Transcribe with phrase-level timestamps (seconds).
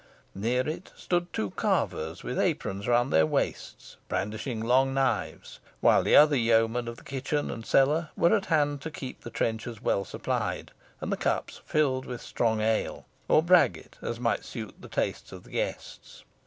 [0.33, 6.35] Near it stood two carvers, with aprons round their waists, brandishing long knives, while other
[6.35, 10.71] yeomen of the kitchen and cellar were at hand to keep the trenchers well supplied,
[11.01, 15.43] and the cups filled with strong ale, or bragget, as might suit the taste of
[15.43, 16.23] the guests.